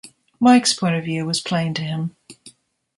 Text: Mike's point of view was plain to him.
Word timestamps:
Mike's 0.39 0.73
point 0.73 0.95
of 0.95 1.03
view 1.03 1.23
was 1.27 1.39
plain 1.39 1.75
to 1.75 1.83
him. 1.83 2.15